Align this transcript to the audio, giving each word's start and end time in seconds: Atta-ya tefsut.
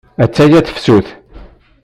Atta-ya 0.23 0.59
tefsut. 0.67 1.07